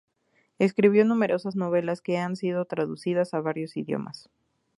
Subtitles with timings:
[0.57, 4.31] Escribió numerosas novelas que han sido traducidas a varios idiomas.